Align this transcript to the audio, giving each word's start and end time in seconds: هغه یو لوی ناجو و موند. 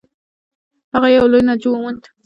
هغه 0.93 1.07
یو 1.17 1.25
لوی 1.31 1.43
ناجو 1.47 1.69
و 1.73 1.79
موند. 1.81 2.03